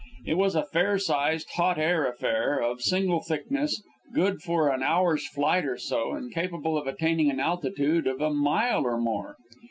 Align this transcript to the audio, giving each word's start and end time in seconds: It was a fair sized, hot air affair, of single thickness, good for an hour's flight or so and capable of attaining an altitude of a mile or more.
It 0.25 0.33
was 0.33 0.55
a 0.55 0.65
fair 0.65 0.97
sized, 0.97 1.47
hot 1.51 1.77
air 1.77 2.07
affair, 2.07 2.57
of 2.57 2.81
single 2.81 3.21
thickness, 3.21 3.83
good 4.15 4.41
for 4.41 4.69
an 4.69 4.81
hour's 4.81 5.27
flight 5.27 5.63
or 5.67 5.77
so 5.77 6.13
and 6.13 6.33
capable 6.33 6.75
of 6.75 6.87
attaining 6.87 7.29
an 7.29 7.39
altitude 7.39 8.07
of 8.07 8.19
a 8.19 8.33
mile 8.33 8.81
or 8.83 8.97
more. 8.97 9.35